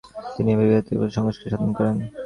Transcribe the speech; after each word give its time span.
তিনি 0.35 0.49
এই 0.53 0.57
বিহারের 0.59 0.85
প্রভূত 0.87 1.11
সংস্কার 1.17 1.47
সাধন 1.51 1.71
করেন। 1.77 1.95